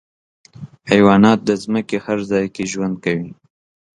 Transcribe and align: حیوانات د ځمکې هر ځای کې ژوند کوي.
حیوانات 0.91 1.39
د 1.45 1.49
ځمکې 1.63 1.97
هر 2.05 2.17
ځای 2.31 2.45
کې 2.55 2.63
ژوند 2.71 2.95
کوي. 3.03 3.31